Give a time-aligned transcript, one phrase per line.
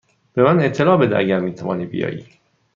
[0.33, 2.25] به من اطلاع بده اگر می توانی بیایی.